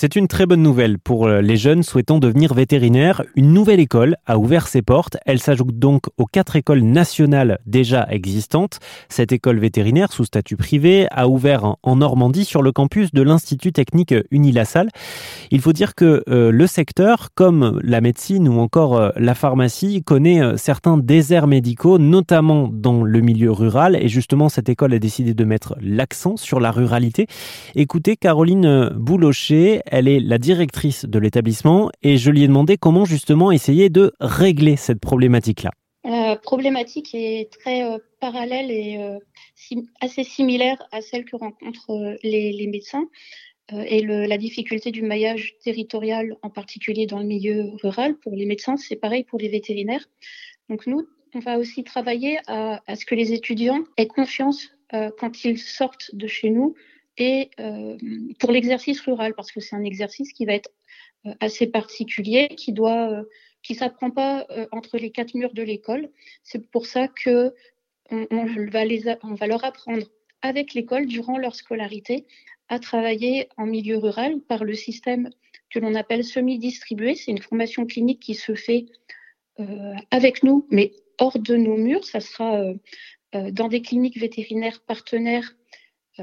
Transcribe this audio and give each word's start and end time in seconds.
C'est 0.00 0.14
une 0.14 0.28
très 0.28 0.46
bonne 0.46 0.62
nouvelle 0.62 0.96
pour 1.00 1.26
euh, 1.26 1.40
les 1.40 1.56
jeunes 1.56 1.82
souhaitant 1.82 2.20
devenir 2.20 2.54
vétérinaires. 2.54 3.24
Une 3.34 3.52
nouvelle 3.52 3.80
école 3.80 4.14
a 4.26 4.38
ouvert 4.38 4.68
ses 4.68 4.80
portes. 4.80 5.16
Elle 5.26 5.40
s'ajoute 5.40 5.76
donc 5.76 6.04
aux 6.18 6.26
quatre 6.26 6.54
écoles 6.54 6.82
nationales 6.82 7.58
déjà 7.66 8.06
existantes. 8.08 8.78
Cette 9.08 9.32
école 9.32 9.58
vétérinaire 9.58 10.12
sous 10.12 10.24
statut 10.24 10.56
privé 10.56 11.08
a 11.10 11.26
ouvert 11.26 11.74
en 11.82 11.96
Normandie 11.96 12.44
sur 12.44 12.62
le 12.62 12.70
campus 12.70 13.12
de 13.12 13.22
l'Institut 13.22 13.72
technique 13.72 14.14
Unilassal. 14.30 14.88
Il 15.50 15.60
faut 15.60 15.72
dire 15.72 15.96
que 15.96 16.22
euh, 16.28 16.52
le 16.52 16.66
secteur, 16.68 17.30
comme 17.34 17.80
la 17.82 18.00
médecine 18.00 18.48
ou 18.48 18.60
encore 18.60 18.96
euh, 18.96 19.10
la 19.16 19.34
pharmacie, 19.34 20.04
connaît 20.04 20.56
certains 20.58 20.96
déserts 20.96 21.48
médicaux, 21.48 21.98
notamment 21.98 22.70
dans 22.72 23.02
le 23.02 23.20
milieu 23.20 23.50
rural. 23.50 23.96
Et 24.00 24.06
justement, 24.06 24.48
cette 24.48 24.68
école 24.68 24.94
a 24.94 25.00
décidé 25.00 25.34
de 25.34 25.44
mettre 25.44 25.74
l'accent 25.80 26.36
sur 26.36 26.60
la 26.60 26.70
ruralité. 26.70 27.26
Écoutez 27.74 28.14
Caroline 28.14 28.90
Boulocher, 28.94 29.82
elle 29.90 30.08
est 30.08 30.20
la 30.20 30.38
directrice 30.38 31.04
de 31.04 31.18
l'établissement 31.18 31.90
et 32.02 32.16
je 32.16 32.30
lui 32.30 32.44
ai 32.44 32.48
demandé 32.48 32.76
comment 32.76 33.04
justement 33.04 33.50
essayer 33.50 33.90
de 33.90 34.12
régler 34.20 34.76
cette 34.76 35.00
problématique-là. 35.00 35.70
La 36.04 36.36
problématique 36.36 37.14
est 37.14 37.52
très 37.52 37.84
euh, 37.84 37.98
parallèle 38.20 38.70
et 38.70 38.96
euh, 38.98 39.18
assez 40.00 40.24
similaire 40.24 40.82
à 40.90 41.02
celle 41.02 41.24
que 41.24 41.36
rencontrent 41.36 41.90
euh, 41.90 42.16
les, 42.22 42.66
médecins 42.66 43.06
et 43.70 44.00
la 44.02 44.38
difficulté 44.38 44.90
du 44.90 45.02
maillage 45.02 45.56
territorial, 45.62 46.38
en 46.40 46.48
particulier 46.48 47.04
dans 47.04 47.18
le 47.18 47.26
milieu 47.26 47.72
rural. 47.82 48.16
Pour 48.16 48.34
les 48.34 48.46
médecins, 48.46 48.78
c'est 48.78 48.96
pareil 48.96 49.24
pour 49.24 49.38
les 49.38 49.50
vétérinaires. 49.50 50.08
Donc 50.70 50.86
nous, 50.86 51.06
on 51.34 51.40
va 51.40 51.58
aussi 51.58 51.84
travailler 51.84 52.38
à 52.46 52.96
ce 52.96 53.04
que 53.04 53.14
les 53.14 53.34
étudiants 53.34 53.84
aient 53.98 54.06
confiance 54.06 54.70
quand 54.90 55.44
ils 55.44 55.58
sortent 55.58 56.14
de 56.14 56.26
chez 56.26 56.48
nous 56.48 56.76
et 57.18 57.50
euh, 57.58 57.96
pour 58.38 58.52
l'exercice 58.52 59.00
rural, 59.00 59.34
parce 59.34 59.50
que 59.50 59.60
c'est 59.60 59.76
un 59.76 59.84
exercice 59.84 60.32
qui 60.32 60.46
va 60.46 60.54
être 60.54 60.70
euh, 61.26 61.34
assez 61.40 61.66
particulier, 61.66 62.48
qui 62.48 62.72
doit, 62.72 63.10
euh, 63.10 63.24
qui 63.62 63.74
s'apprend 63.74 64.10
pas 64.10 64.46
entre 64.70 64.96
les 64.98 65.10
quatre 65.10 65.34
murs 65.34 65.52
de 65.52 65.62
l'école. 65.62 66.10
C'est 66.44 66.70
pour 66.70 66.86
ça 66.86 67.08
que 67.08 67.52
on, 68.10 68.46
va 69.34 69.46
leur 69.46 69.64
apprendre 69.64 70.06
avec 70.40 70.72
l'école 70.72 71.06
durant 71.06 71.36
leur 71.36 71.54
scolarité 71.54 72.24
à 72.68 72.78
travailler 72.78 73.48
en 73.58 73.66
milieu 73.66 73.98
rural 73.98 74.40
par 74.40 74.64
le 74.64 74.74
système 74.74 75.28
que 75.68 75.78
l'on 75.80 75.94
appelle 75.94 76.24
semi-distribué. 76.24 77.16
C'est 77.16 77.32
une 77.32 77.42
formation 77.42 77.84
clinique 77.84 78.20
qui 78.20 78.34
se 78.34 78.54
fait 78.54 78.86
avec 80.10 80.42
nous, 80.42 80.66
mais 80.70 80.92
hors 81.18 81.38
de 81.38 81.56
nos 81.56 81.76
murs. 81.76 82.06
Ça 82.06 82.20
sera 82.20 82.62
dans 83.34 83.68
des 83.68 83.82
cliniques 83.82 84.18
vétérinaires 84.18 84.80
partenaires 84.80 85.56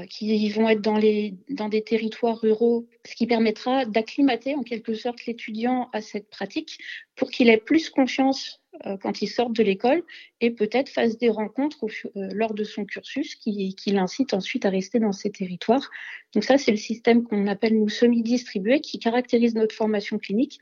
qui 0.04 0.48
vont 0.50 0.68
être 0.68 0.82
dans, 0.82 0.98
les, 0.98 1.34
dans 1.48 1.68
des 1.68 1.82
territoires 1.82 2.38
ruraux, 2.38 2.86
ce 3.06 3.14
qui 3.14 3.26
permettra 3.26 3.84
d'acclimater 3.84 4.54
en 4.54 4.62
quelque 4.62 4.94
sorte 4.94 5.24
l'étudiant 5.26 5.88
à 5.92 6.00
cette 6.00 6.28
pratique 6.28 6.78
pour 7.14 7.30
qu'il 7.30 7.48
ait 7.48 7.56
plus 7.56 7.88
confiance 7.88 8.60
euh, 8.84 8.96
quand 8.98 9.22
il 9.22 9.28
sort 9.28 9.50
de 9.50 9.62
l'école 9.62 10.02
et 10.40 10.50
peut-être 10.50 10.90
fasse 10.90 11.16
des 11.16 11.30
rencontres 11.30 11.86
euh, 12.16 12.28
lors 12.32 12.52
de 12.52 12.64
son 12.64 12.84
cursus 12.84 13.34
qui, 13.34 13.74
qui 13.74 13.90
l'incite 13.90 14.34
ensuite 14.34 14.66
à 14.66 14.70
rester 14.70 14.98
dans 14.98 15.12
ces 15.12 15.30
territoires. 15.30 15.90
Donc 16.34 16.44
ça, 16.44 16.58
c'est 16.58 16.72
le 16.72 16.76
système 16.76 17.22
qu'on 17.24 17.46
appelle 17.46 17.78
nous 17.78 17.88
semi-distribué 17.88 18.80
qui 18.80 18.98
caractérise 18.98 19.54
notre 19.54 19.74
formation 19.74 20.18
clinique. 20.18 20.60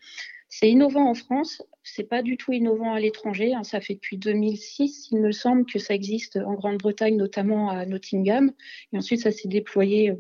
C'est 0.56 0.70
innovant 0.70 1.10
en 1.10 1.14
France, 1.14 1.64
c'est 1.82 2.08
pas 2.08 2.22
du 2.22 2.36
tout 2.36 2.52
innovant 2.52 2.92
à 2.92 3.00
l'étranger. 3.00 3.54
Hein. 3.54 3.64
Ça 3.64 3.80
fait 3.80 3.94
depuis 3.94 4.18
2006, 4.18 5.08
il 5.10 5.18
me 5.18 5.32
semble, 5.32 5.66
que 5.66 5.80
ça 5.80 5.94
existe 5.94 6.36
en 6.36 6.54
Grande-Bretagne, 6.54 7.16
notamment 7.16 7.70
à 7.70 7.84
Nottingham. 7.86 8.52
Et 8.92 8.96
ensuite, 8.98 9.20
ça 9.20 9.32
s'est 9.32 9.48
déployé 9.48 10.12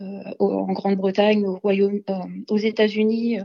euh, 0.00 0.06
en 0.38 0.72
Grande-Bretagne, 0.72 1.46
au 1.46 1.58
Royaume, 1.58 2.00
euh, 2.08 2.14
aux 2.48 2.56
États-Unis, 2.56 3.40
euh, 3.40 3.44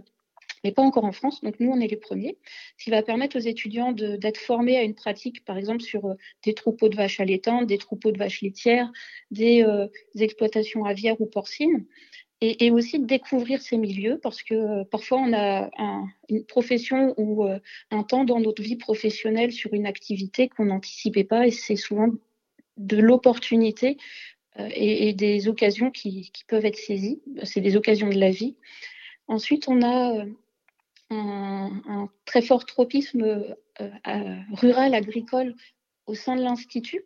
mais 0.63 0.71
pas 0.71 0.81
encore 0.81 1.03
en 1.03 1.11
France. 1.11 1.41
Donc 1.41 1.59
nous, 1.59 1.69
on 1.69 1.81
est 1.81 1.89
les 1.89 1.97
premiers. 1.97 2.37
Ce 2.77 2.85
qui 2.85 2.89
va 2.89 3.03
permettre 3.03 3.35
aux 3.35 3.41
étudiants 3.41 3.91
d'être 3.91 4.37
formés 4.37 4.77
à 4.77 4.83
une 4.83 4.95
pratique, 4.95 5.43
par 5.43 5.57
exemple, 5.57 5.81
sur 5.81 6.15
des 6.45 6.53
troupeaux 6.53 6.87
de 6.87 6.95
vaches 6.95 7.19
allaitantes, 7.19 7.67
des 7.67 7.77
troupeaux 7.77 8.13
de 8.13 8.17
vaches 8.17 8.41
laitières, 8.41 8.89
des 9.29 9.65
exploitations 10.17 10.85
aviaires 10.85 11.19
ou 11.19 11.25
porcines 11.25 11.85
et, 12.43 12.71
aussi 12.71 12.99
de 12.99 13.05
découvrir 13.05 13.61
ces 13.61 13.77
milieux 13.77 14.19
parce 14.21 14.43
que 14.43 14.53
euh, 14.53 14.83
parfois 14.83 15.19
on 15.19 15.33
a 15.33 15.69
une 16.29 16.43
profession 16.43 17.13
ou 17.17 17.45
euh, 17.45 17.59
un 17.89 18.03
temps 18.03 18.25
dans 18.25 18.39
notre 18.39 18.61
vie 18.61 18.75
professionnelle 18.75 19.53
sur 19.53 19.73
une 19.73 19.85
activité 19.85 20.49
qu'on 20.49 20.65
n'anticipait 20.65 21.23
pas 21.23 21.47
et 21.47 21.51
c'est 21.51 21.77
souvent 21.77 22.09
de 22.75 22.97
l'opportunité 22.97 23.97
euh, 24.59 24.69
et, 24.73 25.13
des 25.13 25.47
occasions 25.47 25.89
qui, 25.89 26.31
peuvent 26.47 26.65
être 26.65 26.77
saisies. 26.77 27.21
C'est 27.43 27.61
des 27.61 27.77
occasions 27.77 28.09
de 28.09 28.19
la 28.19 28.31
vie. 28.31 28.55
Ensuite, 29.27 29.69
on 29.69 29.81
a 29.81 30.25
un, 31.09 32.09
très 32.25 32.41
fort 32.41 32.65
tropisme 32.65 33.55
rural, 34.51 34.95
agricole 34.95 35.55
au 36.07 36.15
sein 36.15 36.35
de 36.35 36.41
l'Institut. 36.41 37.05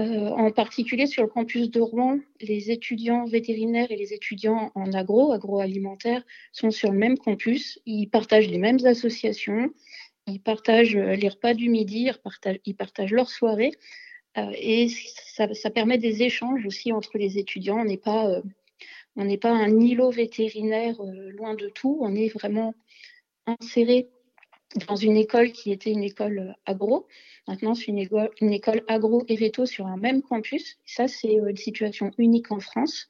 Euh, 0.00 0.28
en 0.30 0.50
particulier 0.50 1.06
sur 1.06 1.22
le 1.22 1.28
campus 1.28 1.70
de 1.70 1.80
Rouen, 1.80 2.18
les 2.40 2.72
étudiants 2.72 3.26
vétérinaires 3.26 3.92
et 3.92 3.96
les 3.96 4.12
étudiants 4.12 4.72
en 4.74 4.92
agro, 4.92 5.30
agroalimentaire, 5.30 6.24
sont 6.50 6.72
sur 6.72 6.90
le 6.90 6.98
même 6.98 7.16
campus. 7.16 7.78
Ils 7.86 8.08
partagent 8.08 8.48
les 8.48 8.58
mêmes 8.58 8.84
associations, 8.86 9.70
ils 10.26 10.40
partagent 10.40 10.96
euh, 10.96 11.14
les 11.14 11.28
repas 11.28 11.54
du 11.54 11.68
midi, 11.68 12.10
ils 12.64 12.74
partagent, 12.74 13.12
leurs 13.12 13.30
soirées. 13.30 13.70
Euh, 14.36 14.50
et 14.58 14.88
ça, 14.88 15.70
permet 15.70 15.98
des 15.98 16.24
échanges 16.24 16.66
aussi 16.66 16.92
entre 16.92 17.16
les 17.16 17.38
étudiants. 17.38 17.78
On 17.78 17.84
n'est 17.84 17.96
pas, 17.96 18.42
on 19.14 19.24
n'est 19.24 19.38
pas 19.38 19.52
un 19.52 19.78
îlot 19.78 20.10
vétérinaire 20.10 21.00
loin 21.36 21.54
de 21.54 21.68
tout. 21.68 21.98
On 22.00 22.16
est 22.16 22.34
vraiment 22.34 22.74
inséré 23.46 24.08
dans 24.88 24.96
une 24.96 25.16
école 25.16 25.52
qui 25.52 25.72
était 25.72 25.90
une 25.90 26.02
école 26.02 26.56
agro. 26.66 27.06
Maintenant, 27.46 27.74
c'est 27.74 27.86
une 27.86 27.98
école, 27.98 28.82
agro 28.88 29.24
et 29.28 29.36
veto 29.36 29.66
sur 29.66 29.86
un 29.86 29.96
même 29.96 30.22
campus. 30.22 30.78
Ça, 30.84 31.08
c'est 31.08 31.38
euh, 31.40 31.50
une 31.50 31.56
situation 31.56 32.10
unique 32.18 32.50
en 32.50 32.60
France. 32.60 33.06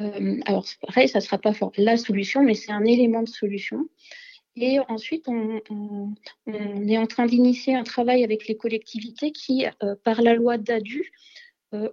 Euh, 0.00 0.38
alors, 0.46 0.66
pareil, 0.86 1.08
ça 1.08 1.18
ne 1.18 1.24
sera 1.24 1.38
pas 1.38 1.52
la 1.76 1.96
solution, 1.96 2.42
mais 2.42 2.54
c'est 2.54 2.72
un 2.72 2.84
élément 2.84 3.22
de 3.22 3.28
solution. 3.28 3.88
Et 4.54 4.78
ensuite, 4.80 5.28
on, 5.28 5.62
est 6.46 6.98
en 6.98 7.06
train 7.06 7.24
d'initier 7.24 7.74
un 7.74 7.84
travail 7.84 8.22
avec 8.22 8.46
les 8.46 8.56
collectivités 8.56 9.32
qui, 9.32 9.64
euh, 9.82 9.94
par 10.04 10.20
la 10.20 10.34
loi 10.34 10.58
DADU, 10.58 11.10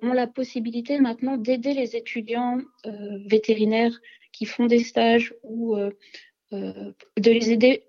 ont 0.02 0.12
la 0.12 0.28
possibilité 0.28 1.00
maintenant 1.00 1.38
d'aider 1.38 1.72
les 1.72 1.96
étudiants 1.96 2.58
vétérinaires 3.28 3.97
qui 4.34 4.44
font 4.44 4.66
des 4.66 4.84
stages 4.84 5.34
ou 5.44 5.78
de 6.52 6.94
les 7.16 7.52
aider 7.52 7.84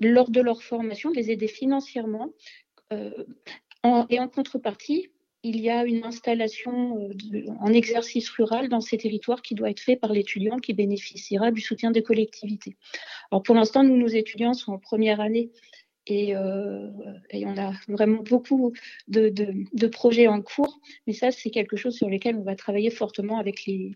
lors 0.00 0.30
de 0.30 0.40
leur 0.40 0.62
formation, 0.62 1.10
les 1.10 1.30
aider 1.30 1.48
financièrement 1.48 2.30
euh, 2.92 3.24
et 4.10 4.18
en 4.18 4.28
contrepartie, 4.28 5.10
il 5.44 5.60
y 5.60 5.70
a 5.70 5.84
une 5.84 6.04
installation 6.04 7.10
euh, 7.10 7.42
en 7.60 7.72
exercice 7.72 8.28
rural 8.30 8.68
dans 8.68 8.80
ces 8.80 8.98
territoires 8.98 9.40
qui 9.40 9.54
doit 9.54 9.70
être 9.70 9.80
fait 9.80 9.96
par 9.96 10.12
l'étudiant 10.12 10.58
qui 10.58 10.72
bénéficiera 10.72 11.50
du 11.52 11.60
soutien 11.60 11.90
des 11.90 12.02
collectivités. 12.02 12.76
Alors 13.30 13.42
pour 13.42 13.54
l'instant, 13.54 13.84
nous, 13.84 13.96
nos 13.96 14.08
étudiants 14.08 14.54
sont 14.54 14.72
en 14.72 14.78
première 14.78 15.20
année 15.20 15.50
et, 16.06 16.34
euh, 16.34 16.88
on 17.34 17.56
a 17.58 17.72
vraiment 17.86 18.22
beaucoup 18.22 18.72
de, 19.08 19.28
de, 19.28 19.86
projets 19.86 20.26
en 20.26 20.40
cours, 20.40 20.80
mais 21.06 21.12
ça, 21.12 21.30
c'est 21.30 21.50
quelque 21.50 21.76
chose 21.76 21.94
sur 21.94 22.08
lequel 22.08 22.36
on 22.36 22.42
va 22.42 22.56
travailler 22.56 22.90
fortement 22.90 23.38
avec 23.38 23.66
les, 23.66 23.92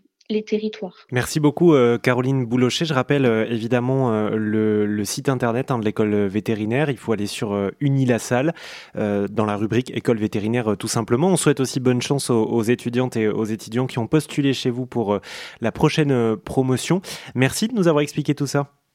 Merci 1.10 1.40
beaucoup 1.40 1.74
euh, 1.74 1.98
Caroline 1.98 2.44
Boulochet. 2.46 2.84
Je 2.84 2.94
rappelle 2.94 3.26
euh, 3.26 3.46
évidemment 3.48 4.12
euh, 4.12 4.30
le, 4.36 5.04
site 5.04 5.28
internet 5.28 5.70
hein, 5.70 5.78
de 5.78 5.84
l'école 5.84 6.14
vétérinaire. 6.26 6.90
Il 6.90 6.96
faut 6.96 7.12
aller 7.12 7.26
sur 7.26 7.70
Unilassal 7.80 8.54
dans 8.94 9.44
la 9.44 9.56
rubrique 9.56 9.90
école 9.96 10.18
vétérinaire 10.18 10.76
tout 10.78 10.88
simplement. 10.88 11.28
On 11.28 11.36
souhaite 11.36 11.60
aussi 11.60 11.80
bonne 11.80 12.00
chance 12.00 12.30
aux, 12.30 12.62
étudiantes 12.62 13.16
et 13.16 13.28
aux 13.28 13.44
étudiants 13.44 13.86
qui 13.86 13.98
ont 13.98 14.06
postulé 14.06 14.52
chez 14.52 14.70
vous 14.70 14.86
pour 14.86 15.18
la 15.60 15.72
prochaine 15.72 16.36
promotion. 16.36 17.02
Merci 17.34 17.68
de 17.68 17.74
nous 17.74 17.88
avoir 17.88 18.02
expliqué 18.02 18.34
tout 18.34 18.46
ça. 18.46 18.81